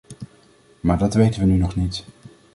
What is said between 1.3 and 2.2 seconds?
we nu nog niet.